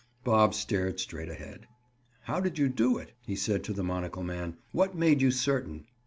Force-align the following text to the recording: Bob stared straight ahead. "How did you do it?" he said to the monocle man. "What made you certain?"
Bob 0.23 0.55
stared 0.55 0.99
straight 0.99 1.29
ahead. 1.29 1.67
"How 2.23 2.39
did 2.39 2.57
you 2.57 2.67
do 2.69 2.97
it?" 2.97 3.11
he 3.21 3.35
said 3.35 3.63
to 3.65 3.71
the 3.71 3.83
monocle 3.83 4.23
man. 4.23 4.57
"What 4.71 4.95
made 4.95 5.21
you 5.21 5.29
certain?" 5.29 5.85